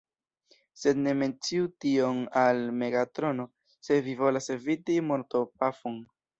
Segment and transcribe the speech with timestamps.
[0.83, 3.47] Sed ne menciu tion al Megatrono,
[3.91, 6.05] se vi volas eviti mortopafon!